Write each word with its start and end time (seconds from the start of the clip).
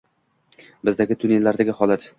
Bizdagi 0.89 1.19
tunnellardagi 1.25 1.81
holat! 1.85 2.09